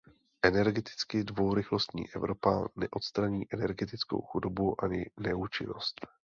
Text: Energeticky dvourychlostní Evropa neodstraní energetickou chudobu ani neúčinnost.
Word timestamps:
Energeticky 0.43 1.23
dvourychlostní 1.23 2.13
Evropa 2.15 2.67
neodstraní 2.75 3.41
energetickou 3.53 4.21
chudobu 4.21 4.83
ani 4.83 5.05
neúčinnost. 5.17 6.01